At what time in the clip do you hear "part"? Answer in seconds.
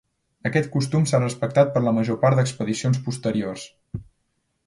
2.25-2.41